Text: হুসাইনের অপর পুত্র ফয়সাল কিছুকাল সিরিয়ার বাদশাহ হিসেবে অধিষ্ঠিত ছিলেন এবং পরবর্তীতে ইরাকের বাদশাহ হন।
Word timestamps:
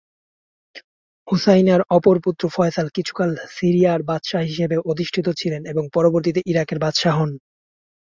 হুসাইনের 1.27 1.81
অপর 1.89 2.15
পুত্র 2.23 2.43
ফয়সাল 2.49 2.87
কিছুকাল 2.95 3.29
সিরিয়ার 3.55 4.01
বাদশাহ 4.03 4.41
হিসেবে 4.43 4.75
অধিষ্ঠিত 4.91 5.27
ছিলেন 5.39 5.61
এবং 5.65 5.83
পরবর্তীতে 5.93 6.39
ইরাকের 6.45 6.77
বাদশাহ 6.79 7.15
হন। 7.19 7.31